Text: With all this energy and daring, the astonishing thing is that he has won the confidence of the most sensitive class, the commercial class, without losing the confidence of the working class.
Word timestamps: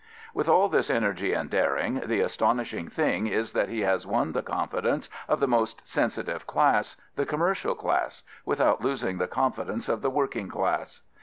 With 0.33 0.49
all 0.49 0.67
this 0.67 0.89
energy 0.89 1.31
and 1.33 1.47
daring, 1.47 2.01
the 2.03 2.21
astonishing 2.21 2.87
thing 2.87 3.27
is 3.27 3.51
that 3.51 3.69
he 3.69 3.81
has 3.81 4.07
won 4.07 4.31
the 4.31 4.41
confidence 4.41 5.11
of 5.27 5.39
the 5.39 5.47
most 5.47 5.87
sensitive 5.87 6.47
class, 6.47 6.97
the 7.15 7.25
commercial 7.27 7.75
class, 7.75 8.23
without 8.43 8.81
losing 8.81 9.19
the 9.19 9.27
confidence 9.27 9.87
of 9.87 10.01
the 10.01 10.09
working 10.09 10.47
class. 10.49 11.03